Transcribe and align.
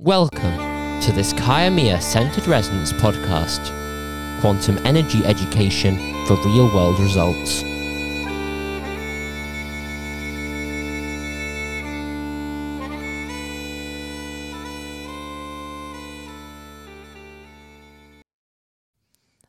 Welcome 0.00 1.00
to 1.00 1.10
this 1.10 1.32
Kayamia 1.32 2.00
Centered 2.00 2.46
Resonance 2.46 2.92
podcast 2.92 3.58
Quantum 4.40 4.78
Energy 4.86 5.24
Education 5.24 5.96
for 6.24 6.36
Real 6.46 6.72
World 6.72 7.00
Results. 7.00 7.62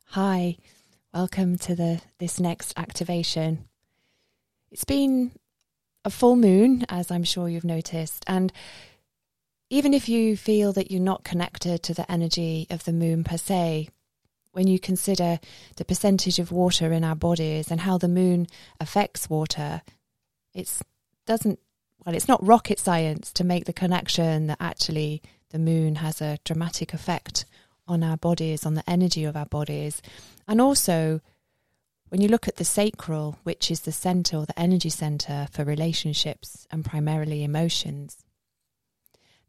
Hi, 0.08 0.58
welcome 1.14 1.60
to 1.60 1.76
the 1.76 2.02
this 2.18 2.40
next 2.40 2.74
activation. 2.76 3.66
It's 4.72 4.84
been 4.84 5.30
a 6.04 6.10
full 6.10 6.36
moon, 6.36 6.86
as 6.90 7.12
I'm 7.12 7.24
sure 7.24 7.50
you've 7.50 7.64
noticed, 7.64 8.24
and 8.26 8.52
even 9.70 9.94
if 9.94 10.10
you 10.10 10.36
feel 10.36 10.74
that 10.74 10.92
you're 10.92 11.02
not 11.02 11.24
connected 11.24 11.84
to 11.84 11.94
the 11.94 12.10
energy 12.12 12.66
of 12.70 12.84
the 12.86 12.94
moon 12.94 13.24
per 13.24 13.38
se, 13.38 13.90
when 14.52 14.68
you 14.68 14.80
consider 14.80 15.40
the 15.76 15.86
percentage 15.86 16.40
of 16.40 16.52
water 16.52 16.92
in 16.92 17.04
our 17.04 17.16
bodies 17.16 17.70
and 17.70 17.82
how 17.82 17.98
the 17.98 18.08
moon 18.08 18.48
affects 18.80 19.30
water, 19.30 19.82
it's 20.54 20.82
doesn't 21.26 21.60
well, 22.06 22.16
it's 22.16 22.28
not 22.28 22.46
rocket 22.46 22.80
science 22.80 23.32
to 23.34 23.44
make 23.44 23.66
the 23.66 23.74
connection 23.74 24.48
that 24.48 24.58
actually 24.60 25.22
the 25.52 25.60
moon 25.60 25.96
has 25.96 26.22
a 26.22 26.40
dramatic 26.44 26.94
effect 26.94 27.46
on 27.88 28.04
our 28.04 28.18
bodies, 28.18 28.66
on 28.66 28.76
the 28.76 28.90
energy 28.90 29.26
of 29.26 29.36
our 29.36 29.46
bodies. 29.46 30.02
And 30.48 30.62
also, 30.62 31.22
when 32.08 32.22
you 32.22 32.28
look 32.28 32.48
at 32.48 32.56
the 32.56 32.66
sacral, 32.66 33.38
which 33.44 33.70
is 33.70 33.82
the 33.82 33.92
center 33.92 34.38
or 34.38 34.46
the 34.46 34.58
energy 34.60 34.90
center 34.90 35.48
for 35.52 35.64
relationships 35.64 36.66
and 36.72 36.86
primarily 36.86 37.44
emotions, 37.44 38.18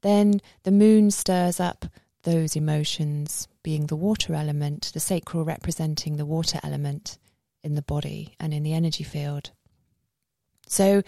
then 0.02 0.40
the 0.62 0.70
moon 0.70 1.10
stirs 1.10 1.60
up 1.60 1.86
those 2.22 2.56
emotions, 2.56 3.48
being 3.62 3.86
the 3.86 3.96
water 3.96 4.34
element, 4.34 4.90
the 4.93 5.01
sacral 5.01 5.45
representing 5.45 6.16
the 6.16 6.26
water 6.26 6.60
element 6.62 7.18
in 7.62 7.74
the 7.74 7.82
body 7.82 8.34
and 8.38 8.52
in 8.52 8.62
the 8.62 8.73
energy 8.73 9.04
field. 9.04 9.51
So 10.66 11.02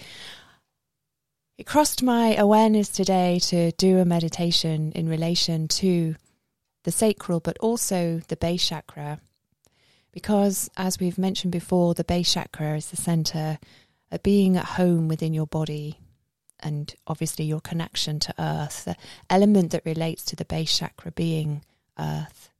it 1.58 1.66
crossed 1.66 2.02
my 2.02 2.34
awareness 2.34 2.88
today 2.88 3.38
to 3.44 3.72
do 3.72 3.98
a 3.98 4.04
meditation 4.04 4.92
in 4.92 5.08
relation 5.08 5.68
to 5.68 6.16
the 6.84 6.92
sacral, 6.92 7.40
but 7.40 7.58
also 7.58 8.20
the 8.28 8.36
base 8.36 8.66
chakra. 8.68 9.20
Because, 10.12 10.68
as 10.76 10.98
we've 10.98 11.18
mentioned 11.18 11.52
before, 11.52 11.94
the 11.94 12.04
base 12.04 12.32
chakra 12.32 12.76
is 12.76 12.90
the 12.90 12.96
center 12.96 13.58
of 14.10 14.22
being 14.22 14.56
at 14.56 14.64
home 14.64 15.08
within 15.08 15.32
your 15.32 15.46
body 15.46 15.98
and 16.62 16.94
obviously 17.06 17.44
your 17.44 17.60
connection 17.60 18.18
to 18.20 18.34
earth, 18.38 18.84
the 18.84 18.96
element 19.28 19.72
that 19.72 19.84
relates 19.84 20.24
to 20.26 20.36
the 20.36 20.44
base 20.44 20.78
chakra 20.78 21.12
being 21.12 21.64
earth. 21.98 22.50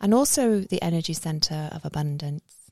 And 0.00 0.14
also 0.14 0.60
the 0.60 0.82
energy 0.82 1.12
center 1.12 1.68
of 1.72 1.84
abundance. 1.84 2.70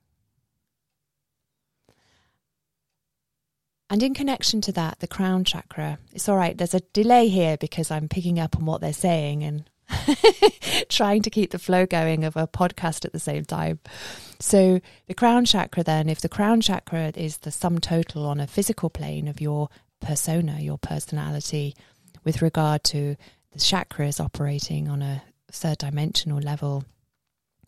And 3.89 4.03
in 4.03 4.15
connection 4.15 4.61
to 4.62 4.73
that, 4.73 4.98
the 4.98 5.06
crown 5.06 5.45
chakra, 5.45 5.98
it's 6.12 6.28
all 6.28 6.37
right, 6.37 6.59
there's 6.59 6.75
a 6.75 6.81
delay 6.93 7.28
here 7.28 7.56
because 7.56 7.91
I'm 7.91 8.09
picking 8.09 8.39
up 8.39 8.56
on 8.56 8.67
what 8.67 8.81
they're 8.81 8.93
saying 8.93 9.45
and 9.45 9.69
trying 10.89 11.23
to 11.23 11.31
keep 11.31 11.51
the 11.51 11.59
flow 11.59 11.87
going 11.87 12.25
of 12.25 12.37
a 12.37 12.47
podcast 12.47 13.05
at 13.05 13.12
the 13.12 13.20
same 13.20 13.45
time. 13.45 13.79
So, 14.41 14.81
the 15.06 15.15
crown 15.15 15.45
chakra, 15.45 15.83
then, 15.83 16.09
if 16.09 16.20
the 16.20 16.28
crown 16.28 16.61
chakra 16.61 17.12
is 17.15 17.39
the 17.39 17.51
sum 17.51 17.78
total 17.78 18.27
on 18.27 18.41
a 18.41 18.47
physical 18.47 18.91
plane 18.91 19.28
of 19.28 19.41
your 19.41 19.69
persona, 20.01 20.59
your 20.61 20.78
personality, 20.78 21.75
with 22.25 22.43
regard 22.43 22.84
to 22.84 23.17
the 23.53 23.59
chakras 23.59 24.23
operating 24.23 24.89
on 24.89 25.03
a 25.03 25.23
third 25.51 25.78
dimensional 25.78 26.39
level, 26.39 26.84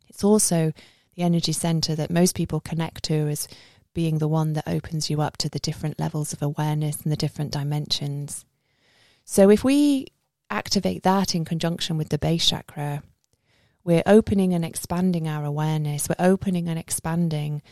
it's 0.09 0.25
also 0.25 0.73
the 1.15 1.23
energy 1.23 1.53
center 1.53 1.95
that 1.95 2.11
most 2.11 2.35
people 2.35 2.61
connect 2.61 3.05
to 3.05 3.15
as 3.15 3.49
being 3.95 4.19
the 4.19 4.29
one 4.29 4.53
that 4.53 4.69
opens 4.69 5.09
you 5.09 5.21
up 5.21 5.37
to 5.39 5.49
the 5.49 5.59
different 5.59 5.99
levels 5.99 6.33
of 6.33 6.43
awareness 6.43 7.01
and 7.01 7.11
the 7.11 7.17
different 7.17 7.51
dimensions. 7.51 8.45
So, 9.25 9.51
if 9.51 9.65
we 9.65 10.09
activate 10.51 11.03
that 11.03 11.35
in 11.35 11.45
conjunction 11.45 11.97
with 11.97 12.09
the 12.09 12.19
base 12.19 12.49
chakra, 12.49 13.03
we're 13.85 14.03
opening 14.07 14.55
and 14.55 14.65
expanding 14.65 15.29
our 15.29 15.45
awareness. 15.45 16.09
We're 16.09 16.27
opening 16.27 16.69
and 16.69 16.79
expanding 16.79 17.63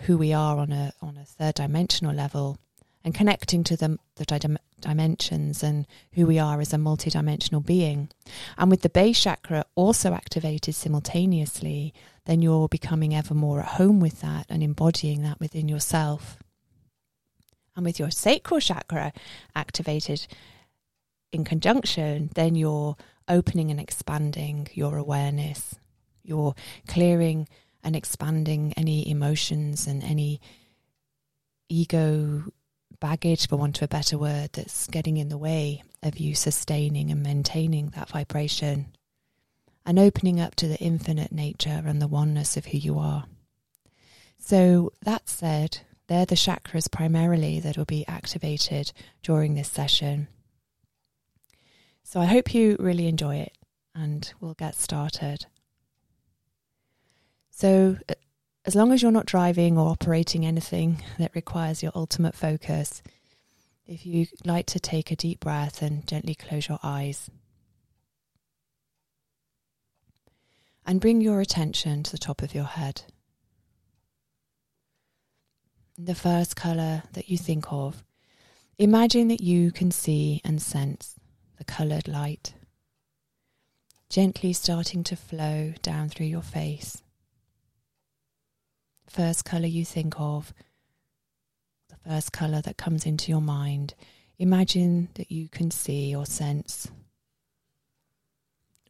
who 0.00 0.16
we 0.16 0.32
are 0.32 0.58
on 0.58 0.72
a 0.72 0.92
on 1.00 1.16
a 1.16 1.24
third 1.24 1.54
dimensional 1.54 2.14
level, 2.14 2.58
and 3.04 3.14
connecting 3.14 3.62
to 3.64 3.76
the 3.76 3.98
the 4.16 4.24
dim- 4.24 4.58
dimensions 4.80 5.62
and 5.62 5.86
who 6.12 6.26
we 6.26 6.38
are 6.38 6.60
as 6.60 6.72
a 6.72 6.76
multidimensional 6.76 7.64
being. 7.64 8.10
And 8.58 8.70
with 8.70 8.82
the 8.82 8.88
base 8.88 9.22
chakra 9.22 9.64
also 9.74 10.12
activated 10.12 10.74
simultaneously, 10.74 11.94
then 12.26 12.42
you're 12.42 12.68
becoming 12.68 13.14
ever 13.14 13.34
more 13.34 13.60
at 13.60 13.66
home 13.66 14.00
with 14.00 14.20
that 14.20 14.46
and 14.48 14.62
embodying 14.62 15.22
that 15.22 15.40
within 15.40 15.68
yourself. 15.68 16.36
And 17.74 17.86
with 17.86 17.98
your 17.98 18.10
sacral 18.10 18.60
chakra 18.60 19.12
activated 19.56 20.26
in 21.32 21.44
conjunction, 21.44 22.30
then 22.34 22.54
you're 22.54 22.96
opening 23.28 23.70
and 23.70 23.80
expanding 23.80 24.68
your 24.74 24.96
awareness. 24.96 25.74
You're 26.22 26.54
clearing 26.86 27.48
and 27.82 27.96
expanding 27.96 28.74
any 28.76 29.08
emotions 29.08 29.86
and 29.86 30.04
any 30.04 30.40
ego 31.68 32.44
baggage, 33.00 33.48
for 33.48 33.56
want 33.56 33.78
of 33.78 33.86
a 33.86 33.88
better 33.88 34.16
word, 34.16 34.50
that's 34.52 34.86
getting 34.86 35.16
in 35.16 35.28
the 35.28 35.38
way 35.38 35.82
of 36.02 36.18
you 36.18 36.34
sustaining 36.34 37.10
and 37.10 37.22
maintaining 37.22 37.88
that 37.90 38.08
vibration 38.10 38.86
and 39.84 39.98
opening 39.98 40.40
up 40.40 40.54
to 40.54 40.68
the 40.68 40.78
infinite 40.78 41.32
nature 41.32 41.82
and 41.84 42.00
the 42.00 42.06
oneness 42.06 42.56
of 42.56 42.66
who 42.66 42.78
you 42.78 42.98
are. 42.98 43.24
So, 44.38 44.92
that 45.02 45.28
said, 45.28 45.80
they're 46.06 46.26
the 46.26 46.34
chakras 46.34 46.90
primarily 46.90 47.58
that 47.60 47.76
will 47.76 47.84
be 47.84 48.06
activated 48.06 48.92
during 49.22 49.54
this 49.54 49.70
session. 49.70 50.28
So 52.02 52.20
I 52.20 52.26
hope 52.26 52.54
you 52.54 52.76
really 52.78 53.06
enjoy 53.06 53.36
it 53.36 53.56
and 53.94 54.32
we'll 54.40 54.54
get 54.54 54.74
started. 54.74 55.46
So, 57.50 57.96
uh, 58.08 58.14
as 58.64 58.74
long 58.74 58.92
as 58.92 59.02
you're 59.02 59.10
not 59.10 59.26
driving 59.26 59.76
or 59.76 59.88
operating 59.88 60.46
anything 60.46 61.02
that 61.18 61.34
requires 61.34 61.82
your 61.82 61.92
ultimate 61.94 62.34
focus, 62.34 63.02
if 63.86 64.06
you 64.06 64.26
like 64.44 64.66
to 64.66 64.80
take 64.80 65.10
a 65.10 65.16
deep 65.16 65.40
breath 65.40 65.82
and 65.82 66.06
gently 66.06 66.34
close 66.34 66.68
your 66.68 66.78
eyes. 66.82 67.28
And 70.86 71.00
bring 71.00 71.20
your 71.20 71.40
attention 71.40 72.02
to 72.04 72.12
the 72.12 72.18
top 72.18 72.42
of 72.42 72.54
your 72.54 72.64
head. 72.64 73.02
The 75.98 76.14
first 76.14 76.56
colour 76.56 77.04
that 77.12 77.28
you 77.28 77.36
think 77.36 77.72
of, 77.72 78.02
imagine 78.78 79.28
that 79.28 79.40
you 79.40 79.70
can 79.70 79.90
see 79.90 80.40
and 80.44 80.60
sense 80.60 81.20
coloured 81.64 82.08
light, 82.08 82.54
gently 84.08 84.52
starting 84.52 85.02
to 85.04 85.16
flow 85.16 85.74
down 85.82 86.08
through 86.08 86.26
your 86.26 86.42
face. 86.42 87.02
First 89.08 89.44
colour 89.44 89.66
you 89.66 89.84
think 89.84 90.14
of, 90.18 90.54
the 91.88 91.96
first 92.08 92.32
colour 92.32 92.62
that 92.62 92.76
comes 92.76 93.04
into 93.04 93.30
your 93.30 93.42
mind, 93.42 93.94
imagine 94.38 95.08
that 95.14 95.30
you 95.30 95.48
can 95.48 95.70
see 95.70 96.14
or 96.14 96.26
sense. 96.26 96.90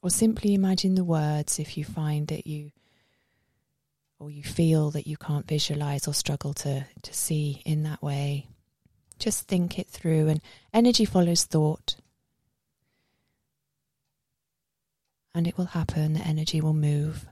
Or 0.03 0.11
simply 0.11 0.55
imagine 0.55 0.95
the 0.95 1.05
words 1.05 1.59
if 1.59 1.77
you 1.77 1.85
find 1.85 2.27
that 2.29 2.47
you 2.47 2.73
or 4.23 4.31
you 4.31 4.45
feel 4.45 4.93
that 4.93 5.09
you 5.09 5.17
can't 5.17 5.49
visualize 5.49 6.07
or 6.07 6.15
struggle 6.15 6.55
to, 6.55 6.87
to 7.03 7.13
see 7.13 7.61
in 7.65 7.83
that 7.83 8.01
way. 8.01 8.47
Just 9.19 9.49
think 9.49 9.81
it 9.81 9.89
through, 9.89 10.29
and 10.29 10.41
energy 10.73 11.05
follows 11.05 11.43
thought. 11.45 11.97
And 15.35 15.47
it 15.47 15.57
will 15.57 15.67
happen, 15.67 16.13
the 16.13 16.21
energy 16.21 16.61
will 16.61 16.75
move. 16.75 17.27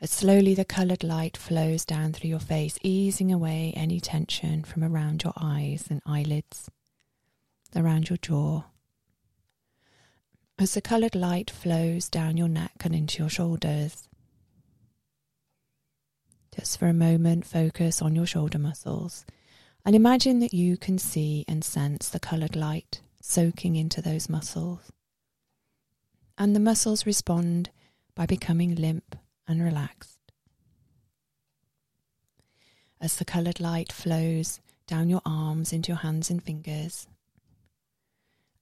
As 0.00 0.10
slowly 0.10 0.54
the 0.54 0.64
coloured 0.64 1.02
light 1.02 1.36
flows 1.36 1.84
down 1.84 2.12
through 2.12 2.30
your 2.30 2.38
face, 2.38 2.78
easing 2.82 3.32
away 3.32 3.72
any 3.74 4.00
tension 4.00 4.62
from 4.62 4.84
around 4.84 5.24
your 5.24 5.32
eyes 5.36 5.86
and 5.88 6.02
eyelids, 6.04 6.70
around 7.74 8.10
your 8.10 8.18
jaw. 8.18 8.64
As 10.58 10.74
the 10.74 10.82
coloured 10.82 11.14
light 11.14 11.50
flows 11.50 12.08
down 12.08 12.36
your 12.36 12.48
neck 12.48 12.82
and 12.84 12.94
into 12.94 13.22
your 13.22 13.30
shoulders. 13.30 14.08
Just 16.54 16.78
for 16.78 16.86
a 16.86 16.92
moment, 16.94 17.46
focus 17.46 18.00
on 18.00 18.14
your 18.14 18.26
shoulder 18.26 18.58
muscles 18.58 19.24
and 19.84 19.96
imagine 19.96 20.38
that 20.38 20.54
you 20.54 20.76
can 20.76 20.98
see 20.98 21.44
and 21.48 21.64
sense 21.64 22.08
the 22.08 22.20
coloured 22.20 22.54
light 22.54 23.00
soaking 23.20 23.74
into 23.74 24.00
those 24.00 24.28
muscles 24.28 24.92
and 26.36 26.54
the 26.54 26.60
muscles 26.60 27.06
respond 27.06 27.70
by 28.14 28.26
becoming 28.26 28.74
limp 28.74 29.16
and 29.46 29.62
relaxed. 29.62 30.18
As 33.00 33.16
the 33.16 33.24
coloured 33.24 33.60
light 33.60 33.92
flows 33.92 34.60
down 34.86 35.08
your 35.08 35.22
arms 35.24 35.72
into 35.72 35.88
your 35.88 35.98
hands 35.98 36.30
and 36.30 36.42
fingers, 36.42 37.06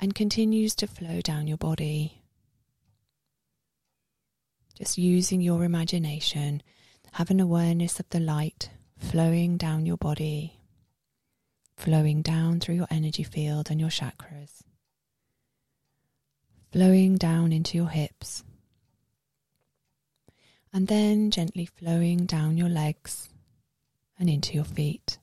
and 0.00 0.14
continues 0.14 0.74
to 0.74 0.86
flow 0.86 1.20
down 1.20 1.46
your 1.46 1.56
body. 1.56 2.22
Just 4.74 4.98
using 4.98 5.40
your 5.40 5.62
imagination, 5.62 6.62
have 7.12 7.30
an 7.30 7.38
awareness 7.38 8.00
of 8.00 8.08
the 8.08 8.18
light 8.18 8.70
flowing 8.98 9.56
down 9.56 9.86
your 9.86 9.96
body, 9.96 10.58
flowing 11.76 12.20
down 12.22 12.58
through 12.58 12.74
your 12.74 12.88
energy 12.90 13.22
field 13.22 13.70
and 13.70 13.80
your 13.80 13.90
chakras, 13.90 14.62
flowing 16.72 17.18
down 17.18 17.52
into 17.52 17.76
your 17.76 17.90
hips, 17.90 18.42
and 20.72 20.88
then 20.88 21.30
gently 21.30 21.66
flowing 21.66 22.24
down 22.24 22.56
your 22.56 22.70
legs 22.70 23.28
and 24.18 24.30
into 24.30 24.54
your 24.54 24.64
feet. 24.64 25.18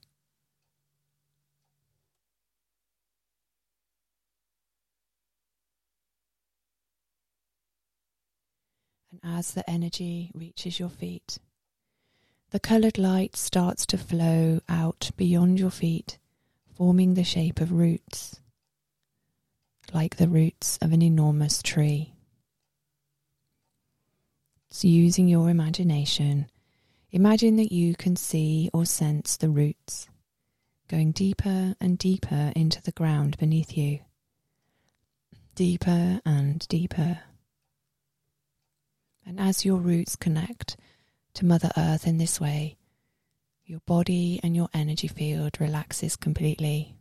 And 9.12 9.20
as 9.24 9.54
the 9.56 9.68
energy 9.68 10.30
reaches 10.36 10.80
your 10.80 10.90
feet, 10.90 11.40
the 12.52 12.60
coloured 12.60 13.00
light 13.00 13.36
starts 13.36 13.88
to 13.88 13.98
flow 13.98 14.62
out 14.70 15.10
beyond 15.18 15.60
your 15.60 15.72
feet, 15.72 16.20
forming 16.76 17.16
the 17.16 17.24
shape 17.24 17.60
of 17.60 17.72
roots, 17.72 18.40
like 19.94 20.16
the 20.16 20.28
roots 20.28 20.78
of 20.82 20.92
an 20.92 21.02
enormous 21.02 21.62
tree. 21.62 22.14
So, 24.70 24.88
using 24.88 25.28
your 25.28 25.50
imagination, 25.50 26.48
imagine 27.12 27.56
that 27.56 27.72
you 27.72 27.96
can 27.96 28.16
see 28.16 28.70
or 28.74 28.86
sense 28.86 29.38
the 29.38 29.50
roots 29.50 30.08
going 30.88 31.12
deeper 31.12 31.76
and 31.80 31.98
deeper 31.98 32.52
into 32.56 32.82
the 32.82 32.92
ground 32.92 33.38
beneath 33.38 33.78
you, 33.78 34.00
deeper 35.56 36.20
and 36.26 36.68
deeper. 36.68 37.20
And 39.26 39.40
as 39.40 39.66
your 39.66 39.78
roots 39.78 40.16
connect 40.16 40.78
to 41.36 41.46
Mother 41.46 41.72
Earth 41.78 42.08
in 42.08 42.18
this 42.18 42.42
way, 42.42 42.78
your 43.66 43.82
body 43.86 44.40
and 44.42 44.56
your 44.56 44.70
energy 44.74 45.08
field 45.08 45.60
relaxes 45.60 46.16
completely. 46.16 46.96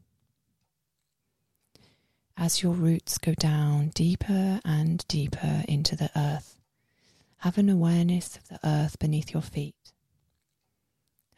As 2.39 2.63
your 2.63 2.73
roots 2.73 3.19
go 3.19 3.35
down 3.35 3.89
deeper 3.95 4.61
and 4.65 5.05
deeper 5.09 5.65
into 5.69 5.97
the 5.97 6.11
earth, 6.17 6.57
have 7.39 7.59
an 7.59 7.69
awareness 7.69 8.37
of 8.37 8.49
the 8.49 8.61
earth 8.65 8.99
beneath 8.99 9.33
your 9.33 9.43
feet. 9.43 9.75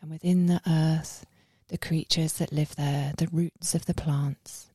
And 0.01 0.11
within 0.11 0.47
the 0.47 0.61
earth, 0.67 1.27
the 1.69 1.79
creatures 1.79 2.35
that 2.35 2.53
live 2.53 2.77
there, 2.77 3.15
the 3.17 3.29
roots 3.33 3.75
of 3.75 3.87
the 3.87 3.95
plants. 3.95 4.71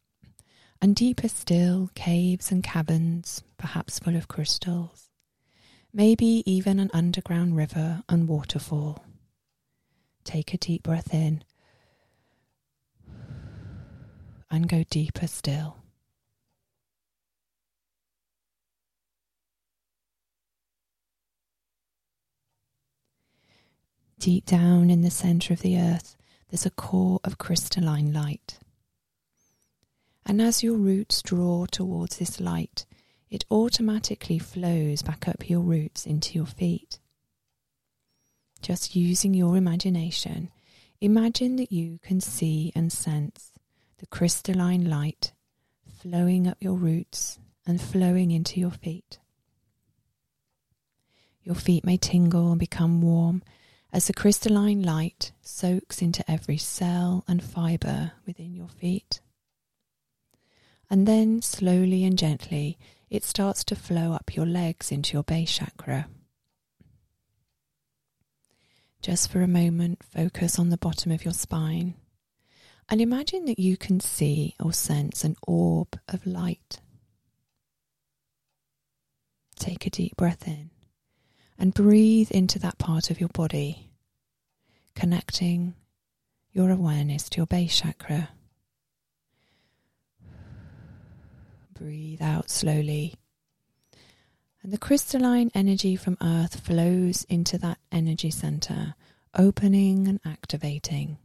And 0.81 0.95
deeper 0.95 1.30
still, 1.30 1.92
caves 1.95 2.51
and 2.51 2.63
caverns, 2.63 3.44
perhaps 3.57 4.00
full 4.00 4.16
of 4.16 4.27
crystals 4.27 5.06
maybe 5.95 6.44
even 6.45 6.77
an 6.77 6.92
underground 6.94 7.56
river 7.56 8.04
and 8.10 8.27
waterfall. 8.27 9.01
Take 10.25 10.54
a 10.54 10.57
deep 10.57 10.83
breath 10.83 11.13
in 11.13 11.42
and 14.51 14.68
go 14.68 14.83
deeper 14.89 15.27
still. 15.27 15.77
Deep 24.25 24.48
down 24.48 24.89
in 24.89 25.01
the 25.04 25.12
center 25.12 25.54
of 25.54 25.60
the 25.60 25.77
earth, 25.77 26.18
there's 26.50 26.66
a 26.66 26.72
core 26.72 27.19
of 27.24 27.38
crystalline 27.38 28.12
light. 28.12 28.57
And 30.25 30.42
as 30.42 30.63
your 30.63 30.77
roots 30.77 31.22
draw 31.22 31.68
towards 31.68 32.18
this 32.18 32.39
light, 32.39 32.88
it 33.30 33.45
automatically 33.51 34.39
flows 34.39 35.04
back 35.04 35.27
up 35.27 35.48
your 35.48 35.60
roots 35.60 36.07
into 36.07 36.33
your 36.33 36.48
feet. 36.48 36.98
Just 38.63 38.95
using 38.95 39.36
your 39.36 39.57
imagination, 39.57 40.50
imagine 41.00 41.57
that 41.57 41.72
you 41.72 42.00
can 42.01 42.19
see 42.19 42.72
and 42.75 42.92
sense 42.92 43.54
the 44.00 44.07
crystalline 44.07 44.89
light 44.89 45.33
flowing 46.01 46.48
up 46.48 46.57
your 46.60 46.74
roots 46.74 47.38
and 47.68 47.80
flowing 47.80 48.31
into 48.31 48.60
your 48.60 48.72
feet. 48.72 49.19
Your 51.44 51.54
feet 51.54 51.86
may 51.86 51.98
tingle 51.98 52.50
and 52.50 52.60
become 52.60 53.04
warm 53.04 53.44
as 53.95 54.07
the 54.07 54.13
crystalline 54.13 54.83
light 54.83 55.31
soaks 55.42 56.01
into 56.01 56.30
every 56.30 56.57
cell 56.57 57.24
and 57.30 57.42
fibre 57.42 58.12
within 58.25 58.53
your 58.53 58.68
feet. 58.68 59.21
And 60.89 61.07
then, 61.07 61.42
slowly 61.42 62.03
and 62.03 62.18
gently, 62.18 62.77
it 63.09 63.24
starts 63.24 63.63
to 63.63 63.75
flow 63.77 64.12
up 64.12 64.36
your 64.36 64.45
legs 64.45 64.92
into 64.92 65.13
your 65.13 65.24
base 65.24 65.50
chakra. 65.50 66.09
Just 69.01 69.31
for 69.31 69.42
a 69.42 69.47
moment, 69.47 70.03
focus 70.03 70.59
on 70.59 70.71
the 70.71 70.77
bottom 70.77 71.13
of 71.13 71.24
your 71.24 71.33
spine 71.33 71.95
and 72.89 73.00
imagine 73.00 73.45
that 73.45 73.59
you 73.59 73.77
can 73.77 74.01
see 74.01 74.56
or 74.59 74.74
sense 74.74 75.24
an 75.24 75.38
orb 75.48 75.98
of 76.09 76.27
light. 76.27 76.81
Take 79.57 79.88
a 79.88 79.89
deep 79.89 80.18
breath 80.18 80.45
in 80.50 80.71
and 81.57 81.74
breathe 81.74 82.31
into 82.31 82.60
that 82.60 82.78
part 82.78 83.10
of 83.10 83.19
your 83.19 83.30
body, 83.30 83.92
connecting 84.96 85.74
your 86.52 86.69
awareness 86.72 87.30
to 87.30 87.38
your 87.38 87.46
base 87.46 87.80
chakra. 87.80 88.30
Breathe 91.74 92.22
out 92.22 92.50
slowly. 92.50 93.16
And 94.63 94.72
the 94.72 94.78
crystalline 94.78 95.52
energy 95.54 95.96
from 95.96 96.18
Earth 96.22 96.62
flows 96.62 97.25
into 97.25 97.58
that 97.60 97.78
energy 97.92 98.31
center, 98.31 98.96
opening 99.38 100.08
and 100.08 100.19
activating. 100.25 101.18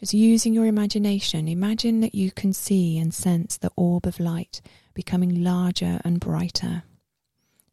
Just 0.00 0.14
using 0.14 0.52
your 0.52 0.66
imagination, 0.66 1.46
imagine 1.46 2.00
that 2.00 2.14
you 2.14 2.32
can 2.32 2.52
see 2.52 2.98
and 2.98 3.14
sense 3.14 3.56
the 3.56 3.70
orb 3.76 4.06
of 4.06 4.18
light 4.18 4.60
becoming 4.94 5.44
larger 5.44 6.00
and 6.04 6.18
brighter. 6.18 6.82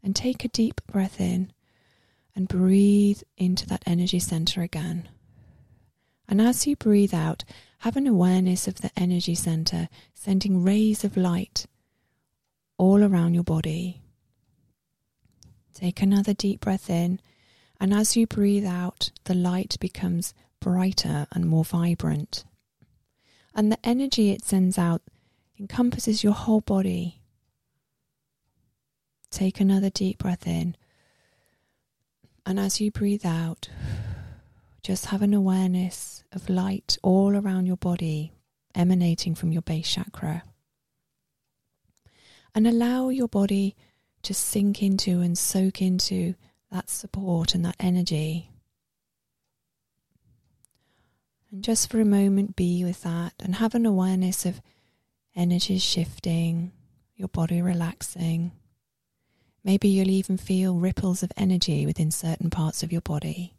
And 0.04 0.16
take 0.16 0.44
a 0.44 0.50
deep 0.50 0.82
breath 0.88 1.22
in 1.22 1.54
and 2.36 2.48
breathe 2.48 3.22
into 3.38 3.68
that 3.68 3.84
energy 3.86 4.20
center 4.20 4.62
again. 4.62 5.10
And 6.28 6.42
as 6.42 6.66
you 6.66 6.76
breathe 6.76 7.14
out, 7.14 7.44
have 7.80 7.98
an 7.98 8.08
awareness 8.08 8.68
of 8.68 8.82
the 8.82 8.92
energy 8.96 9.36
center 9.36 9.90
sending 10.14 10.64
rays 10.64 11.04
of 11.04 11.18
light 11.18 11.66
all 12.78 13.04
around 13.04 13.34
your 13.34 13.44
body. 13.44 14.02
Take 15.74 16.02
another 16.02 16.34
deep 16.34 16.62
breath 16.62 16.90
in, 16.90 17.20
and 17.80 17.94
as 17.94 18.16
you 18.16 18.28
breathe 18.28 18.66
out, 18.66 19.12
the 19.26 19.34
light 19.34 19.78
becomes 19.80 20.34
brighter 20.60 21.28
and 21.32 21.46
more 21.48 21.66
vibrant. 21.66 22.44
And 23.54 23.72
the 23.72 23.86
energy 23.86 24.32
it 24.32 24.44
sends 24.44 24.78
out 24.78 25.02
encompasses 25.60 26.24
your 26.24 26.34
whole 26.34 26.62
body. 26.62 27.21
Take 29.32 29.60
another 29.60 29.90
deep 29.90 30.20
breath 30.20 30.46
in, 30.46 30.76
and 32.46 32.60
as 32.60 32.82
you 32.82 32.92
breathe 32.92 33.26
out, 33.26 33.70
just 34.84 35.08
have 35.08 35.22
an 35.22 35.34
awareness 35.34 36.24
of 36.32 36.50
light 36.50 36.98
all 37.02 37.36
around 37.36 37.66
your 37.66 37.78
body 37.78 38.34
emanating 38.76 39.36
from 39.36 39.52
your 39.52 39.62
base 39.62 39.90
chakra. 39.90 40.44
And 42.54 42.68
allow 42.68 43.10
your 43.10 43.28
body 43.28 43.76
to 44.24 44.34
sink 44.34 44.84
into 44.84 45.22
and 45.22 45.38
soak 45.38 45.82
into 45.82 46.36
that 46.72 46.90
support 46.90 47.56
and 47.56 47.64
that 47.64 47.76
energy. 47.80 48.50
And 51.50 51.64
just 51.64 51.90
for 51.90 52.00
a 52.00 52.06
moment, 52.06 52.56
be 52.56 52.84
with 52.84 53.04
that 53.04 53.34
and 53.40 53.56
have 53.56 53.76
an 53.76 53.86
awareness 53.86 54.46
of 54.46 54.62
energies 55.36 55.84
shifting, 55.84 56.72
your 57.16 57.28
body 57.28 57.62
relaxing. 57.62 58.52
Maybe 59.64 59.90
you'll 59.90 60.10
even 60.10 60.38
feel 60.38 60.76
ripples 60.76 61.22
of 61.22 61.32
energy 61.38 61.86
within 61.86 62.12
certain 62.12 62.50
parts 62.50 62.82
of 62.84 62.92
your 62.92 63.02
body. 63.02 63.56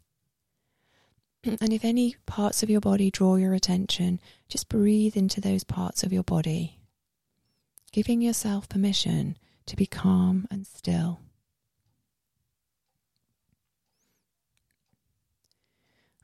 And 1.61 1.73
if 1.73 1.83
any 1.83 2.15
parts 2.25 2.63
of 2.63 2.69
your 2.69 2.79
body 2.79 3.11
draw 3.11 3.35
your 3.35 3.53
attention, 3.53 4.21
just 4.47 4.69
breathe 4.69 5.17
into 5.17 5.41
those 5.41 5.65
parts 5.65 6.03
of 6.03 6.13
your 6.13 6.23
body, 6.23 6.79
giving 7.91 8.21
yourself 8.21 8.69
permission 8.69 9.37
to 9.65 9.75
be 9.75 9.85
calm 9.85 10.47
and 10.49 10.65
still. 10.65 11.19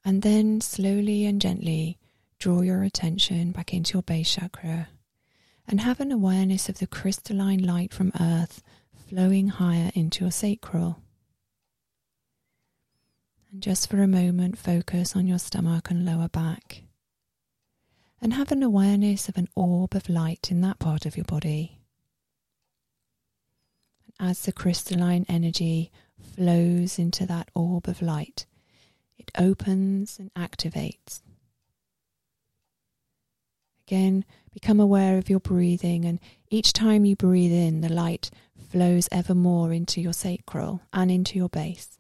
And 0.06 0.22
then 0.22 0.62
slowly 0.62 1.26
and 1.26 1.42
gently 1.42 1.98
draw 2.40 2.62
your 2.62 2.84
attention 2.84 3.52
back 3.52 3.74
into 3.74 3.96
your 3.96 4.04
base 4.04 4.34
chakra 4.34 4.88
and 5.68 5.82
have 5.82 6.00
an 6.00 6.12
awareness 6.12 6.70
of 6.70 6.80
the 6.80 6.88
crystalline 6.88 7.64
light 7.64 7.94
from 7.94 8.12
earth 8.20 8.64
flowing 9.10 9.48
higher 9.48 9.92
into 9.96 10.24
your 10.24 10.32
sacral. 10.32 11.00
And 13.52 13.64
just 13.64 13.90
for 13.90 14.04
a 14.04 14.08
moment, 14.08 14.58
focus 14.58 15.16
on 15.16 15.26
your 15.26 15.40
stomach 15.40 15.90
and 15.90 16.06
lower 16.06 16.30
back. 16.30 16.84
And 18.22 18.34
have 18.34 18.52
an 18.52 18.62
awareness 18.62 19.28
of 19.28 19.38
an 19.38 19.48
orb 19.56 19.96
of 19.96 20.10
light 20.10 20.52
in 20.52 20.62
that 20.62 20.78
part 20.78 21.08
of 21.08 21.18
your 21.18 21.24
body. 21.24 21.80
As 24.20 24.42
the 24.42 24.52
crystalline 24.52 25.26
energy 25.28 25.92
flows 26.36 27.00
into 27.00 27.26
that 27.26 27.50
orb 27.56 27.88
of 27.88 28.04
light, 28.04 28.46
it 29.18 29.32
opens 29.38 30.20
and 30.20 30.32
activates. 30.36 31.22
Again, 33.88 34.24
become 34.54 34.80
aware 34.80 35.18
of 35.18 35.32
your 35.32 35.40
breathing, 35.40 36.06
and 36.06 36.20
each 36.52 36.74
time 36.74 37.06
you 37.06 37.16
breathe 37.16 37.52
in, 37.52 37.82
the 37.82 37.90
light 37.90 38.30
flows 38.70 39.10
ever 39.12 39.34
more 39.34 39.74
into 39.74 40.00
your 40.00 40.14
sacral 40.14 40.82
and 40.94 41.10
into 41.10 41.38
your 41.38 41.50
base. 41.50 41.98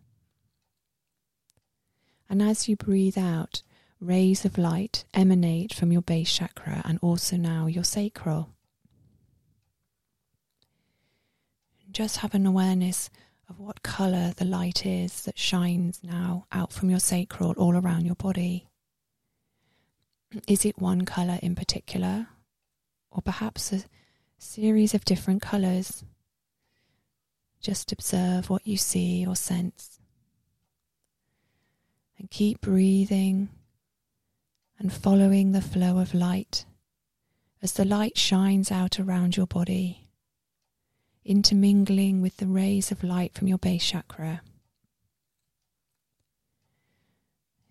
And 2.29 2.41
as 2.43 2.69
you 2.69 2.75
breathe 2.75 3.17
out, 3.17 3.63
rays 3.99 4.45
of 4.45 4.57
light 4.57 5.03
emanate 5.13 5.73
from 5.73 5.91
your 5.91 6.03
base 6.03 6.31
chakra 6.31 6.81
and 6.85 6.99
also 7.01 7.37
now 7.37 7.65
your 7.65 7.83
sacral. 7.83 8.49
Just 11.91 12.17
have 12.17 12.35
an 12.35 12.45
awareness 12.45 13.09
of 13.49 13.59
what 13.59 13.81
colour 13.81 14.33
the 14.37 14.45
light 14.45 14.85
is 14.85 15.23
that 15.23 15.39
shines 15.39 16.01
now 16.03 16.45
out 16.51 16.71
from 16.71 16.91
your 16.91 16.99
sacral 16.99 17.53
all 17.57 17.75
around 17.75 18.05
your 18.05 18.15
body. 18.15 18.67
Is 20.47 20.65
it 20.65 20.79
one 20.79 21.05
colour 21.05 21.39
in 21.41 21.55
particular, 21.55 22.27
or 23.09 23.23
perhaps 23.23 23.73
a 23.73 23.83
series 24.37 24.93
of 24.93 25.03
different 25.03 25.41
colours? 25.41 26.03
Just 27.61 27.91
observe 27.91 28.49
what 28.49 28.65
you 28.65 28.77
see 28.77 29.25
or 29.27 29.35
sense. 29.35 29.99
And 32.17 32.29
keep 32.29 32.61
breathing 32.61 33.49
and 34.77 34.91
following 34.91 35.51
the 35.51 35.61
flow 35.61 35.99
of 35.99 36.13
light 36.13 36.65
as 37.61 37.73
the 37.73 37.85
light 37.85 38.17
shines 38.17 38.71
out 38.71 38.99
around 38.99 39.35
your 39.35 39.47
body, 39.47 40.07
intermingling 41.25 42.21
with 42.21 42.37
the 42.37 42.47
rays 42.47 42.91
of 42.91 43.03
light 43.03 43.33
from 43.33 43.47
your 43.47 43.57
base 43.57 43.85
chakra. 43.85 44.41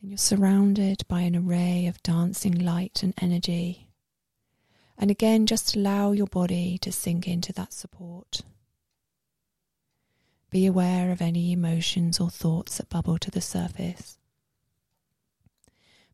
And 0.00 0.10
you're 0.10 0.18
surrounded 0.18 1.02
by 1.08 1.22
an 1.22 1.34
array 1.34 1.86
of 1.86 2.02
dancing 2.02 2.58
light 2.58 3.02
and 3.02 3.14
energy. 3.20 3.88
And 4.98 5.10
again, 5.10 5.46
just 5.46 5.74
allow 5.74 6.12
your 6.12 6.26
body 6.26 6.76
to 6.78 6.92
sink 6.92 7.26
into 7.26 7.52
that 7.54 7.72
support. 7.72 8.42
Be 10.50 10.64
aware 10.64 11.12
of 11.12 11.20
any 11.20 11.52
emotions 11.52 12.18
or 12.20 12.30
thoughts 12.30 12.78
that 12.78 12.88
bubble 12.88 13.18
to 13.18 13.30
the 13.30 13.40
surface. 13.40 14.18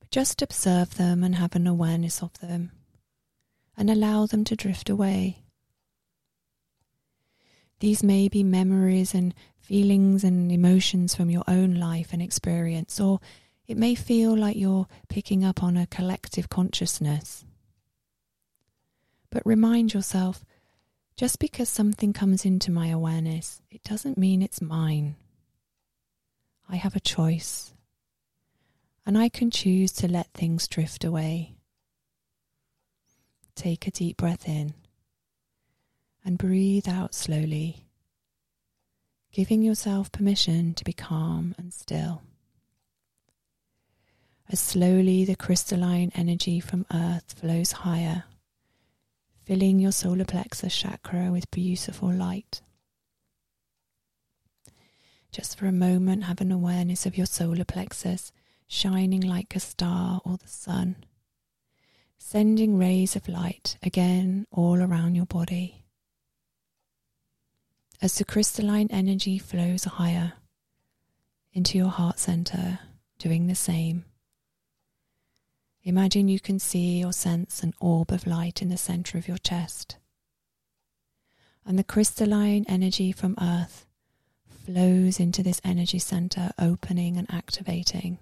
But 0.01 0.11
just 0.11 0.43
observe 0.43 0.97
them 0.97 1.23
and 1.23 1.37
have 1.37 1.55
an 1.55 1.67
awareness 1.67 2.23
of 2.23 2.39
them, 2.41 2.73
and 3.77 3.89
allow 3.89 4.27
them 4.27 4.45
to 4.45 4.57
drift 4.57 4.91
away. 4.91 5.45
These 7.79 8.03
may 8.03 8.29
be 8.29 8.43
memories 8.43 9.15
and 9.15 9.35
feelings 9.61 10.25
and 10.25 10.51
emotions 10.51 11.15
from 11.15 11.31
your 11.31 11.45
own 11.47 11.75
life 11.75 12.13
and 12.13 12.21
experience, 12.21 12.99
or 12.99 13.21
it 13.67 13.77
may 13.77 13.95
feel 13.95 14.37
like 14.37 14.57
you're 14.57 14.89
picking 15.09 15.45
up 15.45 15.63
on 15.63 15.77
a 15.77 15.87
collective 15.87 16.49
consciousness. 16.49 17.45
But 19.31 19.47
remind 19.47 19.95
yourself 19.95 20.45
just 21.17 21.39
because 21.39 21.69
something 21.69 22.13
comes 22.13 22.45
into 22.45 22.71
my 22.71 22.89
awareness, 22.89 23.63
it 23.71 23.83
doesn't 23.83 24.19
mean 24.19 24.43
it's 24.43 24.61
mine. 24.61 25.17
I 26.69 26.77
have 26.77 26.97
a 26.97 27.01
choice, 27.01 27.73
and 29.07 29.17
I 29.17 29.29
can 29.29 29.51
choose 29.51 29.93
to 29.93 30.09
let 30.09 30.33
things 30.35 30.67
drift 30.67 31.05
away. 31.05 31.55
Take 33.55 33.87
a 33.87 33.91
deep 33.91 34.17
breath 34.17 34.49
in 34.49 34.75
and 36.25 36.39
breathe 36.39 36.89
out 36.89 37.15
slowly, 37.15 37.87
giving 39.33 39.63
yourself 39.63 40.11
permission 40.11 40.75
to 40.75 40.85
be 40.85 40.93
calm 40.93 41.55
and 41.59 41.73
still 41.73 42.23
as 44.51 44.61
slowly 44.61 45.25
the 45.25 45.37
crystalline 45.37 46.13
energy 46.15 46.61
from 46.61 46.87
earth 46.93 47.35
flows 47.39 47.73
higher, 47.73 48.25
filling 49.45 49.79
your 49.79 49.93
solar 49.93 50.25
plexus 50.25 50.75
chakra 50.75 51.31
with 51.31 51.51
beautiful 51.51 52.11
light. 52.13 52.63
Just 55.31 55.59
for 55.59 55.67
a 55.67 55.73
moment, 55.73 56.25
have 56.25 56.41
an 56.41 56.53
awareness 56.53 57.07
of 57.07 57.19
your 57.19 57.27
solar 57.27 57.65
plexus 57.65 58.33
shining 58.67 59.21
like 59.21 59.55
a 59.55 59.61
star 59.61 60.21
or 60.25 60.39
the 60.39 60.49
sun, 60.49 60.97
sending 62.17 62.79
rays 62.79 63.17
of 63.17 63.29
light 63.29 63.77
again 63.83 64.47
all 64.51 64.81
around 64.81 65.15
your 65.15 65.27
body. 65.27 65.85
As 68.01 68.17
the 68.17 68.25
crystalline 68.25 68.89
energy 68.91 69.39
flows 69.39 69.85
higher 69.85 70.35
into 71.53 71.79
your 71.79 71.89
heart 71.89 72.19
center, 72.19 72.79
doing 73.19 73.47
the 73.47 73.55
same 73.55 74.05
Imagine 75.87 76.29
you 76.29 76.41
can 76.41 76.59
see 76.59 77.05
or 77.05 77.13
sense 77.13 77.63
an 77.63 77.75
orb 77.79 78.11
of 78.11 78.27
light 78.27 78.63
in 78.63 78.71
the 78.71 78.79
center 78.79 79.19
of 79.19 79.29
your 79.29 79.37
chest. 79.37 79.97
And 81.67 81.79
the 81.79 81.85
crystalline 81.85 82.65
energy 82.67 83.13
from 83.13 83.37
Earth 83.41 83.85
flows 84.49 85.21
into 85.21 85.43
this 85.43 85.61
energy 85.63 85.99
center, 85.99 86.53
opening 86.59 87.19
and 87.19 87.31
activating, 87.31 88.19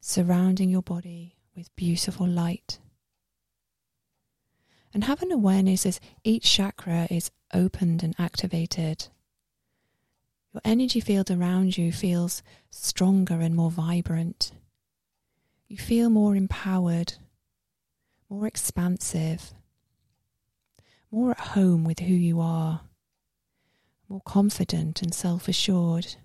surrounding 0.00 0.70
your 0.70 0.82
body 0.82 1.36
with 1.54 1.74
beautiful 1.76 2.26
light. 2.26 2.78
And 4.94 5.04
have 5.04 5.20
an 5.22 5.32
awareness 5.32 5.84
as 5.84 6.00
each 6.24 6.50
chakra 6.50 7.06
is 7.10 7.30
opened 7.52 8.02
and 8.02 8.14
activated. 8.18 9.08
Your 10.54 10.62
energy 10.64 11.00
field 11.00 11.30
around 11.30 11.76
you 11.76 11.92
feels 11.92 12.42
stronger 12.70 13.40
and 13.40 13.54
more 13.54 13.70
vibrant 13.70 14.52
you 15.70 15.78
feel 15.78 16.10
more 16.10 16.34
empowered, 16.34 17.14
more 18.28 18.44
expansive, 18.44 19.54
more 21.12 21.30
at 21.30 21.38
home 21.38 21.84
with 21.84 22.00
who 22.00 22.12
you 22.12 22.40
are, 22.40 22.80
more 24.08 24.20
confident 24.22 25.00
and 25.00 25.14
self 25.14 25.46
assured, 25.46 26.16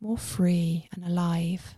more 0.00 0.16
free 0.16 0.88
and 0.92 1.04
alive, 1.04 1.74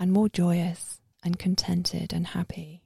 and 0.00 0.10
more 0.10 0.28
joyous 0.28 1.00
and 1.22 1.38
contented 1.38 2.12
and 2.12 2.26
happy. 2.26 2.82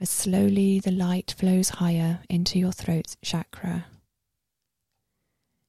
As 0.00 0.10
slowly 0.10 0.80
the 0.80 0.90
light 0.90 1.36
flows 1.38 1.68
higher 1.68 2.18
into 2.28 2.58
your 2.58 2.72
throat 2.72 3.14
chakra. 3.22 3.84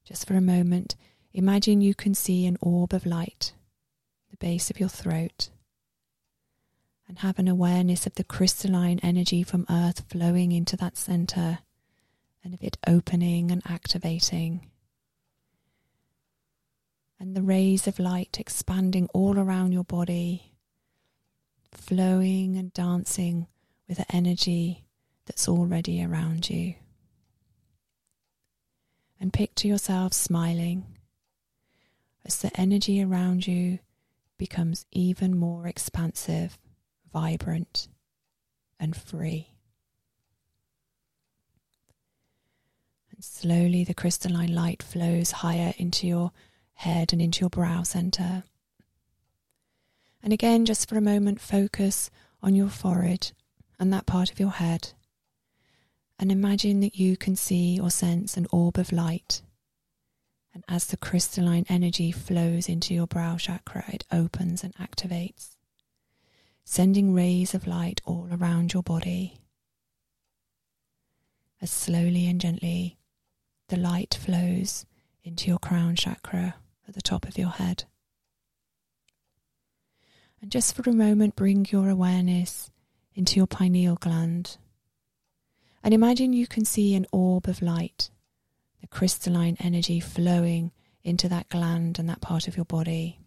Just 0.03 0.25
for 0.25 0.33
a 0.33 0.41
moment, 0.41 0.95
Imagine 1.33 1.79
you 1.79 1.95
can 1.95 2.13
see 2.13 2.45
an 2.45 2.57
orb 2.59 2.93
of 2.93 3.05
light, 3.05 3.53
the 4.29 4.37
base 4.37 4.69
of 4.69 4.79
your 4.79 4.89
throat, 4.89 5.49
and 7.07 7.19
have 7.19 7.39
an 7.39 7.47
awareness 7.47 8.05
of 8.05 8.15
the 8.15 8.23
crystalline 8.23 8.99
energy 9.01 9.41
from 9.41 9.65
Earth 9.69 10.03
flowing 10.09 10.51
into 10.51 10.75
that 10.77 10.97
center 10.97 11.59
and 12.43 12.53
of 12.53 12.61
it 12.61 12.77
opening 12.85 13.49
and 13.49 13.61
activating. 13.65 14.67
And 17.17 17.35
the 17.35 17.41
rays 17.41 17.87
of 17.87 17.99
light 17.99 18.37
expanding 18.39 19.07
all 19.13 19.37
around 19.39 19.71
your 19.71 19.83
body, 19.83 20.53
flowing 21.71 22.57
and 22.57 22.73
dancing 22.73 23.47
with 23.87 23.97
the 23.97 24.15
energy 24.15 24.85
that's 25.25 25.47
already 25.47 26.03
around 26.03 26.49
you. 26.49 26.75
And 29.19 29.31
picture 29.31 29.67
yourself 29.67 30.13
smiling 30.13 30.85
as 32.25 32.37
the 32.37 32.51
energy 32.59 33.03
around 33.03 33.47
you 33.47 33.79
becomes 34.37 34.85
even 34.91 35.37
more 35.37 35.67
expansive, 35.67 36.57
vibrant, 37.11 37.87
and 38.79 38.95
free. 38.95 39.49
And 43.11 43.23
slowly 43.23 43.83
the 43.83 43.93
crystalline 43.93 44.53
light 44.53 44.81
flows 44.81 45.31
higher 45.31 45.73
into 45.77 46.07
your 46.07 46.31
head 46.73 47.13
and 47.13 47.21
into 47.21 47.41
your 47.41 47.49
brow 47.49 47.83
center. 47.83 48.43
And 50.23 50.33
again, 50.33 50.65
just 50.65 50.87
for 50.87 50.97
a 50.97 51.01
moment, 51.01 51.41
focus 51.41 52.09
on 52.41 52.55
your 52.55 52.69
forehead 52.69 53.31
and 53.79 53.91
that 53.93 54.05
part 54.05 54.31
of 54.31 54.39
your 54.39 54.51
head. 54.51 54.93
And 56.19 56.31
imagine 56.31 56.79
that 56.81 56.95
you 56.95 57.17
can 57.17 57.35
see 57.35 57.79
or 57.79 57.89
sense 57.89 58.37
an 58.37 58.47
orb 58.51 58.77
of 58.77 58.91
light 58.91 59.41
and 60.53 60.63
as 60.67 60.85
the 60.87 60.97
crystalline 60.97 61.65
energy 61.69 62.11
flows 62.11 62.67
into 62.67 62.93
your 62.93 63.07
brow 63.07 63.37
chakra, 63.37 63.85
it 63.87 64.05
opens 64.11 64.63
and 64.63 64.75
activates, 64.75 65.55
sending 66.63 67.13
rays 67.13 67.53
of 67.53 67.67
light 67.67 68.01
all 68.05 68.27
around 68.31 68.73
your 68.73 68.83
body. 68.83 69.39
As 71.61 71.71
slowly 71.71 72.27
and 72.27 72.41
gently 72.41 72.97
the 73.69 73.77
light 73.77 74.13
flows 74.21 74.85
into 75.23 75.47
your 75.47 75.59
crown 75.59 75.95
chakra 75.95 76.55
at 76.87 76.93
the 76.93 77.01
top 77.01 77.25
of 77.25 77.37
your 77.37 77.51
head. 77.51 77.85
And 80.41 80.51
just 80.51 80.75
for 80.75 80.89
a 80.89 80.93
moment, 80.93 81.35
bring 81.35 81.67
your 81.69 81.87
awareness 81.87 82.71
into 83.13 83.37
your 83.37 83.47
pineal 83.47 83.95
gland. 83.95 84.57
And 85.83 85.93
imagine 85.93 86.33
you 86.33 86.47
can 86.47 86.65
see 86.65 86.95
an 86.95 87.05
orb 87.11 87.47
of 87.47 87.61
light, 87.61 88.09
the 88.81 88.87
crystalline 88.87 89.55
energy 89.59 89.99
flowing 89.99 90.71
into 91.03 91.29
that 91.29 91.49
gland 91.49 91.99
and 91.99 92.09
that 92.09 92.21
part 92.21 92.47
of 92.47 92.55
your 92.55 92.65
body. 92.65 93.19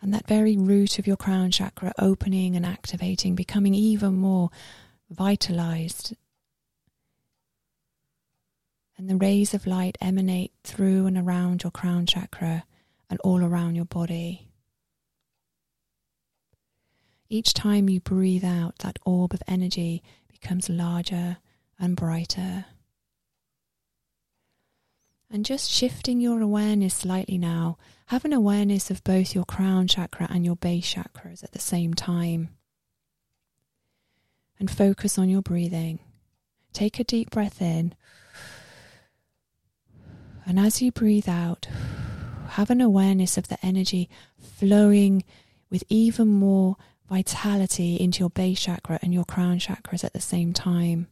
And 0.00 0.14
that 0.14 0.26
very 0.26 0.56
root 0.56 0.98
of 0.98 1.06
your 1.06 1.16
crown 1.16 1.50
chakra 1.50 1.92
opening 1.98 2.56
and 2.56 2.64
activating, 2.64 3.34
becoming 3.34 3.74
even 3.74 4.14
more 4.14 4.50
vitalized. 5.10 6.14
And 8.96 9.10
the 9.10 9.16
rays 9.16 9.52
of 9.52 9.66
light 9.66 9.98
emanate 10.00 10.52
through 10.64 11.06
and 11.06 11.18
around 11.18 11.64
your 11.64 11.70
crown 11.70 12.06
chakra 12.06 12.64
and 13.10 13.20
all 13.20 13.44
around 13.44 13.74
your 13.74 13.84
body. 13.84 14.48
Each 17.28 17.52
time 17.52 17.88
you 17.88 18.00
breathe 18.00 18.44
out, 18.44 18.78
that 18.78 18.98
orb 19.04 19.34
of 19.34 19.42
energy 19.46 20.02
becomes 20.28 20.68
larger 20.68 21.38
and 21.80 21.96
brighter. 21.96 22.66
And 25.30 25.44
just 25.44 25.70
shifting 25.70 26.20
your 26.20 26.40
awareness 26.40 26.94
slightly 26.94 27.38
now, 27.38 27.78
have 28.06 28.24
an 28.24 28.32
awareness 28.32 28.90
of 28.90 29.04
both 29.04 29.34
your 29.34 29.44
crown 29.44 29.86
chakra 29.86 30.26
and 30.28 30.44
your 30.44 30.56
base 30.56 30.94
chakras 30.94 31.42
at 31.44 31.52
the 31.52 31.60
same 31.60 31.94
time. 31.94 32.50
And 34.58 34.70
focus 34.70 35.18
on 35.18 35.28
your 35.28 35.40
breathing. 35.40 36.00
Take 36.72 36.98
a 36.98 37.04
deep 37.04 37.30
breath 37.30 37.62
in. 37.62 37.94
And 40.44 40.58
as 40.58 40.82
you 40.82 40.90
breathe 40.92 41.28
out, 41.28 41.68
have 42.50 42.70
an 42.70 42.80
awareness 42.80 43.38
of 43.38 43.48
the 43.48 43.64
energy 43.64 44.10
flowing 44.36 45.24
with 45.70 45.84
even 45.88 46.28
more 46.28 46.76
vitality 47.08 47.94
into 47.96 48.20
your 48.20 48.30
base 48.30 48.60
chakra 48.60 48.98
and 49.02 49.14
your 49.14 49.24
crown 49.24 49.60
chakras 49.60 50.02
at 50.02 50.12
the 50.12 50.20
same 50.20 50.52
time. 50.52 51.06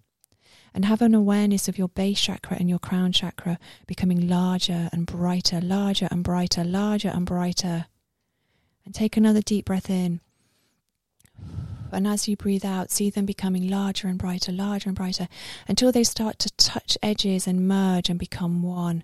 And 0.79 0.85
have 0.85 1.03
an 1.03 1.13
awareness 1.13 1.67
of 1.67 1.77
your 1.77 1.89
base 1.89 2.21
chakra 2.21 2.57
and 2.57 2.71
your 2.71 2.79
crown 2.79 3.11
chakra 3.11 3.59
becoming 3.89 4.29
larger 4.29 4.89
and 4.93 5.07
brighter, 5.07 5.61
larger 5.61 6.07
and 6.09 6.23
brighter, 6.23 6.63
larger 6.63 7.09
and 7.09 7.27
brighter. 7.27 7.87
And 8.85 8.95
take 8.95 9.17
another 9.17 9.43
deep 9.43 9.65
breath 9.65 9.91
in. 9.91 10.21
And 11.91 12.07
as 12.07 12.29
you 12.29 12.37
breathe 12.37 12.65
out, 12.65 12.93
see 12.93 13.11
them 13.11 13.27
becoming 13.27 13.69
larger 13.69 14.07
and 14.07 14.21
brighter, 14.21 14.53
larger 14.53 14.89
and 14.89 14.97
brighter, 14.97 15.27
until 15.67 15.91
they 15.91 16.05
start 16.05 16.39
to 16.39 16.51
touch 16.53 16.97
edges 17.03 17.49
and 17.49 17.67
merge 17.67 18.09
and 18.09 18.17
become 18.17 18.63
one. 18.63 19.03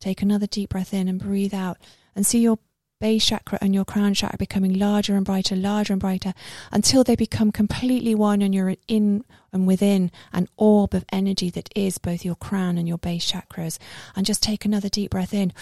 Take 0.00 0.20
another 0.20 0.46
deep 0.46 0.68
breath 0.68 0.92
in 0.92 1.08
and 1.08 1.18
breathe 1.18 1.54
out, 1.54 1.78
and 2.14 2.26
see 2.26 2.40
your 2.40 2.58
base 3.00 3.26
chakra 3.26 3.58
and 3.60 3.74
your 3.74 3.84
crown 3.84 4.14
chakra 4.14 4.38
becoming 4.38 4.78
larger 4.78 5.16
and 5.16 5.24
brighter, 5.24 5.56
larger 5.56 5.94
and 5.94 6.00
brighter, 6.00 6.34
until 6.70 7.02
they 7.02 7.16
become 7.16 7.50
completely 7.50 8.14
one 8.14 8.42
and 8.42 8.54
you're 8.54 8.76
in 8.86 9.24
and 9.52 9.66
within 9.66 10.12
an 10.32 10.46
orb 10.56 10.94
of 10.94 11.04
energy 11.10 11.50
that 11.50 11.68
is 11.74 11.98
both 11.98 12.24
your 12.24 12.36
crown 12.36 12.78
and 12.78 12.86
your 12.86 12.98
base 12.98 13.30
chakras. 13.32 13.78
And 14.14 14.24
just 14.24 14.42
take 14.42 14.64
another 14.64 14.88
deep 14.88 15.10
breath 15.10 15.34
in. 15.34 15.52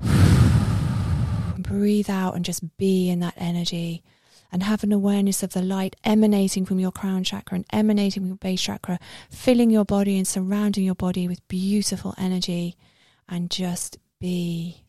Breathe 1.58 2.10
out 2.10 2.36
and 2.36 2.44
just 2.44 2.76
be 2.76 3.08
in 3.08 3.20
that 3.20 3.34
energy. 3.36 4.02
And 4.52 4.62
have 4.62 4.84
an 4.84 4.92
awareness 4.92 5.42
of 5.42 5.52
the 5.52 5.62
light 5.62 5.96
emanating 6.04 6.64
from 6.64 6.78
your 6.78 6.92
crown 6.92 7.24
chakra 7.24 7.56
and 7.56 7.66
emanating 7.70 8.22
from 8.22 8.28
your 8.28 8.36
base 8.36 8.62
chakra, 8.62 9.00
filling 9.28 9.70
your 9.70 9.84
body 9.84 10.16
and 10.16 10.28
surrounding 10.28 10.84
your 10.84 10.94
body 10.94 11.26
with 11.26 11.48
beautiful 11.48 12.14
energy. 12.18 12.76
And 13.28 13.50
just 13.50 13.98
be 14.20 14.83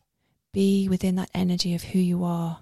be 0.56 0.88
within 0.88 1.16
that 1.16 1.28
energy 1.34 1.74
of 1.74 1.82
who 1.82 1.98
you 1.98 2.24
are. 2.24 2.60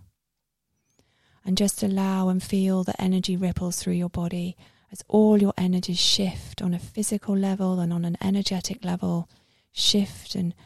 And 1.44 1.56
just 1.56 1.80
allow 1.80 2.28
and 2.28 2.42
feel 2.42 2.82
the 2.82 3.00
energy 3.00 3.36
ripples 3.36 3.78
through 3.78 3.92
your 3.92 4.08
body 4.08 4.57
as 4.90 5.04
all 5.07 5.40
your 5.40 5.52
energies 5.57 6.00
shift 6.00 6.61
on 6.61 6.74
a 6.74 6.78
physical 6.80 7.37
level 7.37 7.78
and 7.78 7.92
on 7.92 8.04
an 8.04 8.16
energetic 8.20 8.85
level, 8.85 9.28
shift 9.70 10.35
and 10.35 10.57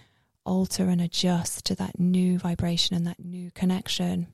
alter 0.46 0.84
and 0.84 1.02
adjust 1.02 1.66
to 1.66 1.74
that 1.74 2.00
new 2.00 2.38
vibration 2.38 2.96
and 2.96 3.06
that 3.06 3.22
new 3.22 3.50
connection. 3.50 4.28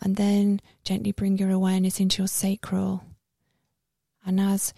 And 0.00 0.16
then 0.16 0.60
gently 0.82 1.12
bring 1.12 1.38
your 1.38 1.50
awareness 1.50 2.00
into 2.00 2.22
your 2.22 2.26
sacral. 2.26 3.04
And 4.26 4.40
as 4.40 4.74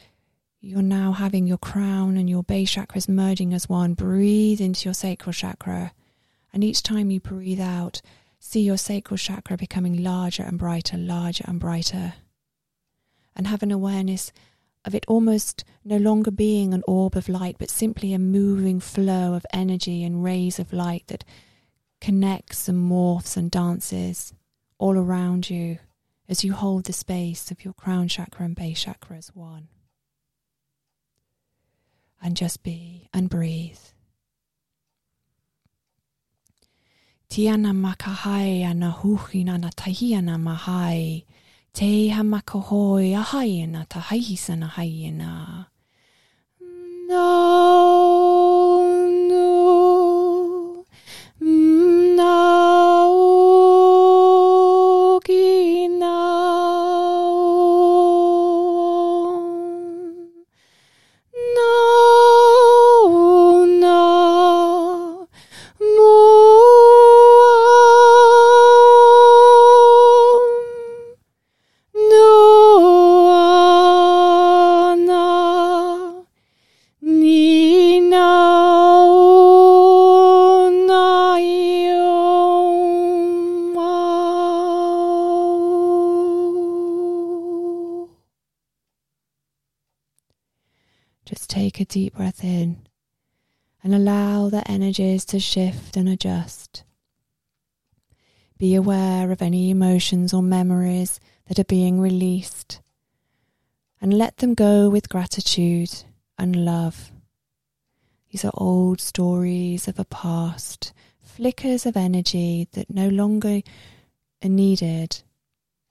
you're 0.64 0.80
now 0.80 1.12
having 1.12 1.46
your 1.46 1.58
crown 1.58 2.16
and 2.16 2.30
your 2.30 2.42
base 2.42 2.74
chakras 2.74 3.06
merging 3.06 3.52
as 3.52 3.68
one. 3.68 3.92
Breathe 3.92 4.62
into 4.62 4.86
your 4.88 4.94
sacral 4.94 5.34
chakra. 5.34 5.92
And 6.54 6.64
each 6.64 6.82
time 6.82 7.10
you 7.10 7.20
breathe 7.20 7.60
out, 7.60 8.00
see 8.38 8.62
your 8.62 8.78
sacral 8.78 9.18
chakra 9.18 9.58
becoming 9.58 10.02
larger 10.02 10.42
and 10.42 10.58
brighter, 10.58 10.96
larger 10.96 11.44
and 11.46 11.60
brighter. 11.60 12.14
And 13.36 13.46
have 13.46 13.62
an 13.62 13.72
awareness 13.72 14.32
of 14.86 14.94
it 14.94 15.04
almost 15.06 15.64
no 15.84 15.98
longer 15.98 16.30
being 16.30 16.72
an 16.72 16.82
orb 16.86 17.14
of 17.14 17.28
light, 17.28 17.56
but 17.58 17.68
simply 17.68 18.14
a 18.14 18.18
moving 18.18 18.80
flow 18.80 19.34
of 19.34 19.44
energy 19.52 20.02
and 20.02 20.24
rays 20.24 20.58
of 20.58 20.72
light 20.72 21.04
that 21.08 21.24
connects 22.00 22.68
and 22.68 22.90
morphs 22.90 23.36
and 23.36 23.50
dances 23.50 24.32
all 24.78 24.96
around 24.96 25.50
you 25.50 25.78
as 26.26 26.42
you 26.42 26.54
hold 26.54 26.84
the 26.84 26.92
space 26.94 27.50
of 27.50 27.66
your 27.66 27.74
crown 27.74 28.08
chakra 28.08 28.46
and 28.46 28.56
base 28.56 28.82
chakra 28.82 29.18
as 29.18 29.28
one 29.34 29.68
and 32.24 32.34
just 32.36 32.62
be 32.62 33.08
and 33.12 33.28
breathe. 33.28 33.78
Tiana 37.28 37.72
makahai 37.74 38.64
ana 38.64 38.90
huhina 38.90 39.60
na 39.60 39.68
tahiana 39.70 40.38
mahai. 40.38 41.24
Te 41.74 42.08
ha 42.08 42.22
makahoi 42.22 43.12
ahai 43.12 43.68
na 43.68 43.84
tahihisa 43.84 44.56
na 44.56 44.68
haiena. 44.68 45.66
No, 47.08 47.83
Just 91.34 91.50
take 91.50 91.80
a 91.80 91.84
deep 91.84 92.14
breath 92.14 92.44
in 92.44 92.86
and 93.82 93.92
allow 93.92 94.48
the 94.48 94.70
energies 94.70 95.24
to 95.24 95.40
shift 95.40 95.96
and 95.96 96.08
adjust. 96.08 96.84
Be 98.56 98.76
aware 98.76 99.32
of 99.32 99.42
any 99.42 99.70
emotions 99.70 100.32
or 100.32 100.44
memories 100.44 101.18
that 101.48 101.58
are 101.58 101.64
being 101.64 102.00
released 102.00 102.80
and 104.00 104.16
let 104.16 104.36
them 104.36 104.54
go 104.54 104.88
with 104.88 105.08
gratitude 105.08 106.04
and 106.38 106.64
love. 106.64 107.10
These 108.30 108.44
are 108.44 108.52
old 108.54 109.00
stories 109.00 109.88
of 109.88 109.98
a 109.98 110.04
past, 110.04 110.92
flickers 111.20 111.84
of 111.84 111.96
energy 111.96 112.68
that 112.74 112.94
no 112.94 113.08
longer 113.08 113.60
are 114.44 114.48
needed, 114.48 115.20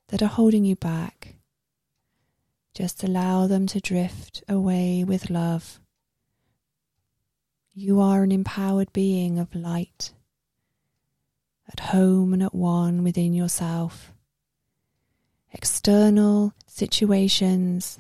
that 0.08 0.21
are 0.21 0.27
holding 0.27 0.63
you 0.63 0.77
back. 0.77 1.32
Just 2.73 3.03
allow 3.03 3.45
them 3.45 3.67
to 3.67 3.79
drift 3.79 4.43
away 4.49 5.03
with 5.03 5.29
love. 5.29 5.79
You 7.75 7.99
are 7.99 8.23
an 8.23 8.31
empowered 8.31 8.91
being 8.93 9.38
of 9.38 9.53
light, 9.53 10.12
at 11.71 11.79
home 11.79 12.33
and 12.33 12.41
at 12.41 12.55
one 12.55 13.03
within 13.03 13.33
yourself. 13.33 14.12
External 15.51 16.53
situations 16.65 17.99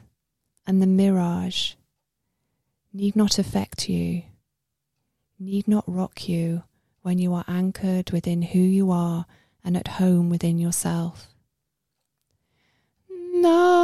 and 0.65 0.81
the 0.81 0.87
mirage 0.87 1.73
need 2.91 3.15
not 3.15 3.37
affect 3.37 3.87
you, 3.89 4.23
need 5.39 5.67
not 5.67 5.83
rock 5.87 6.27
you 6.27 6.63
when 7.03 7.19
you 7.19 7.33
are 7.33 7.45
anchored 7.47 8.09
within 8.09 8.41
who 8.41 8.59
you 8.59 8.89
are 8.89 9.27
and 9.63 9.77
at 9.77 9.87
home 9.87 10.29
within 10.29 10.57
yourself. 10.57 11.27
Nauna 13.35 13.82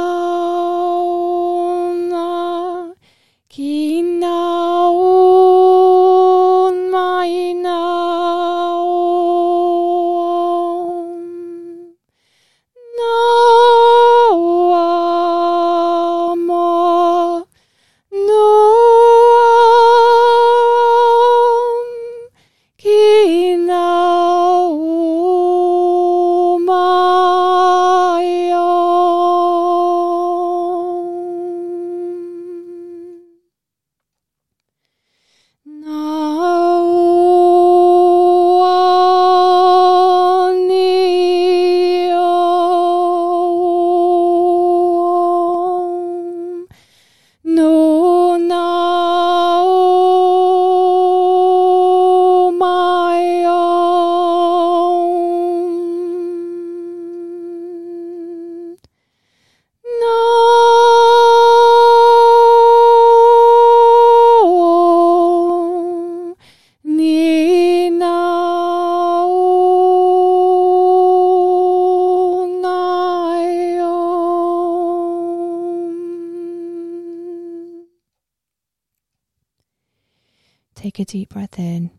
deep 81.10 81.30
breath 81.30 81.58
in 81.58 81.90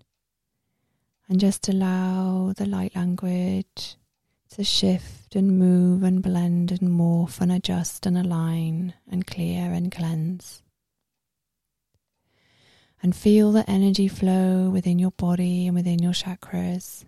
and 1.27 1.37
just 1.37 1.67
allow 1.67 2.53
the 2.55 2.65
light 2.65 2.95
language 2.95 3.97
to 4.49 4.63
shift 4.63 5.35
and 5.35 5.59
move 5.59 6.01
and 6.01 6.23
blend 6.23 6.71
and 6.71 6.89
morph 6.89 7.41
and 7.41 7.51
adjust 7.51 8.05
and 8.05 8.17
align 8.17 8.93
and 9.09 9.27
clear 9.27 9.73
and 9.73 9.91
cleanse. 9.91 10.63
And 13.03 13.13
feel 13.13 13.51
the 13.51 13.69
energy 13.69 14.07
flow 14.07 14.69
within 14.69 14.97
your 14.97 15.11
body 15.11 15.67
and 15.67 15.75
within 15.75 15.99
your 15.99 16.13
chakras. 16.13 17.03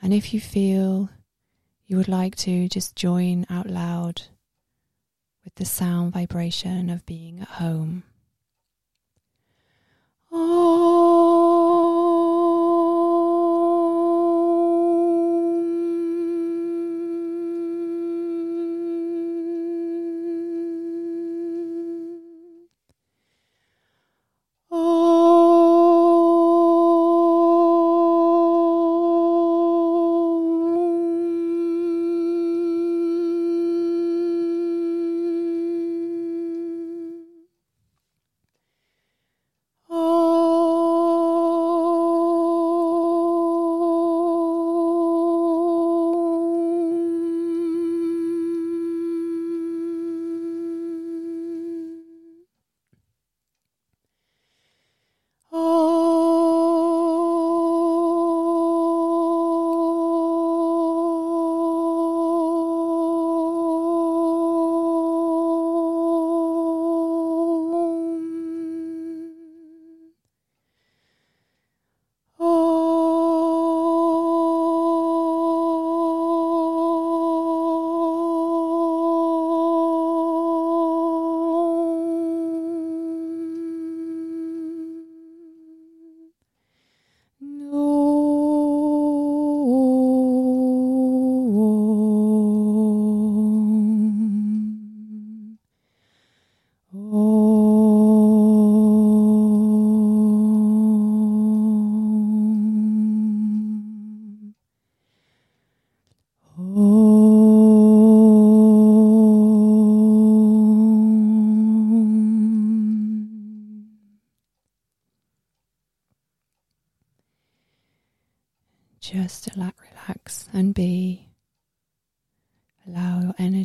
And 0.00 0.14
if 0.14 0.32
you 0.32 0.40
feel 0.40 1.10
you 1.86 1.98
would 1.98 2.08
like 2.08 2.36
to 2.36 2.68
just 2.68 2.96
join 2.96 3.44
out 3.50 3.68
loud 3.68 4.22
with 5.44 5.54
the 5.56 5.66
sound 5.66 6.14
vibration 6.14 6.88
of 6.88 7.04
being 7.04 7.40
at 7.40 7.48
home. 7.48 8.04
Just 10.32 11.11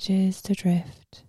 your 0.10 0.42
to 0.44 0.54
drift. 0.54 1.24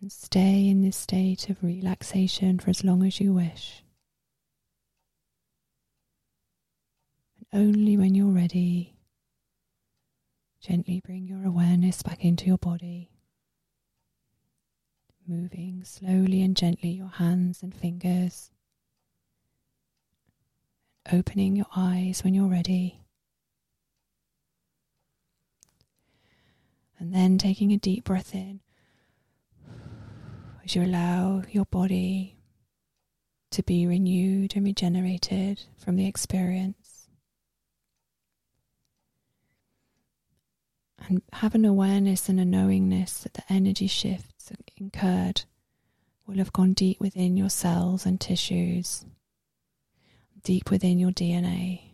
And 0.00 0.12
stay 0.12 0.68
in 0.68 0.82
this 0.82 0.96
state 0.96 1.48
of 1.48 1.62
relaxation 1.62 2.58
for 2.58 2.70
as 2.70 2.84
long 2.84 3.02
as 3.04 3.20
you 3.20 3.32
wish. 3.32 3.82
And 7.52 7.68
only 7.68 7.96
when 7.96 8.14
you're 8.14 8.26
ready, 8.26 8.96
gently 10.60 11.00
bring 11.04 11.26
your 11.26 11.44
awareness 11.44 12.02
back 12.02 12.24
into 12.24 12.46
your 12.46 12.58
body. 12.58 13.10
Moving 15.26 15.82
slowly 15.84 16.42
and 16.42 16.54
gently 16.54 16.90
your 16.90 17.08
hands 17.08 17.62
and 17.62 17.74
fingers 17.74 18.50
opening 21.12 21.54
your 21.56 21.66
eyes 21.76 22.24
when 22.24 22.34
you're 22.34 22.48
ready. 22.48 23.03
And 27.04 27.12
then 27.12 27.36
taking 27.36 27.70
a 27.70 27.76
deep 27.76 28.04
breath 28.04 28.34
in 28.34 28.60
as 30.64 30.74
you 30.74 30.82
allow 30.82 31.42
your 31.50 31.66
body 31.66 32.38
to 33.50 33.62
be 33.62 33.86
renewed 33.86 34.56
and 34.56 34.64
regenerated 34.64 35.64
from 35.76 35.96
the 35.96 36.06
experience. 36.06 37.08
And 41.06 41.20
have 41.34 41.54
an 41.54 41.66
awareness 41.66 42.30
and 42.30 42.40
a 42.40 42.44
knowingness 42.46 43.18
that 43.18 43.34
the 43.34 43.42
energy 43.50 43.86
shifts 43.86 44.50
incurred 44.78 45.42
will 46.26 46.38
have 46.38 46.54
gone 46.54 46.72
deep 46.72 47.00
within 47.00 47.36
your 47.36 47.50
cells 47.50 48.06
and 48.06 48.18
tissues 48.18 49.04
deep 50.42 50.70
within 50.70 50.98
your 50.98 51.10
DNA. 51.10 51.93